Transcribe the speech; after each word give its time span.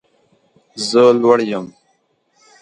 زه 0.87 1.01
لوړ 1.21 1.39
یم 1.51 1.65